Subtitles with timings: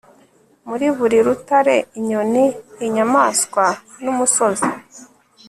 [0.67, 2.45] Muri buri rutare inyoni
[2.85, 3.65] inyamaswa
[4.03, 4.69] numusozi